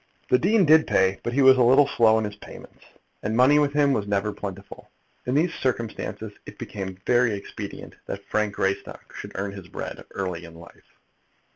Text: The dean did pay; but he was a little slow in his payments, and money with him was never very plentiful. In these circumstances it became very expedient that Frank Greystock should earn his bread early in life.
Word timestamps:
The 0.31 0.39
dean 0.39 0.65
did 0.65 0.87
pay; 0.87 1.19
but 1.21 1.33
he 1.33 1.43
was 1.43 1.57
a 1.59 1.63
little 1.63 1.87
slow 1.87 2.17
in 2.17 2.23
his 2.25 2.35
payments, 2.35 2.83
and 3.21 3.37
money 3.37 3.59
with 3.59 3.71
him 3.73 3.93
was 3.93 4.07
never 4.07 4.31
very 4.31 4.35
plentiful. 4.35 4.89
In 5.27 5.35
these 5.35 5.53
circumstances 5.53 6.31
it 6.47 6.57
became 6.57 6.97
very 7.05 7.35
expedient 7.35 7.93
that 8.07 8.25
Frank 8.25 8.55
Greystock 8.55 9.13
should 9.15 9.33
earn 9.35 9.51
his 9.51 9.67
bread 9.67 10.03
early 10.15 10.43
in 10.45 10.55
life. 10.55 10.97